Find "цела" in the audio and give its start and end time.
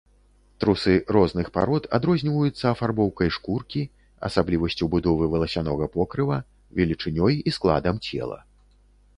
8.09-8.39